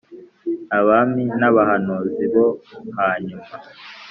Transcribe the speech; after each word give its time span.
Abami 0.79 1.23
n’Abahanuzi 1.39 2.25
bo 2.33 2.45
hanyuma 2.97 3.47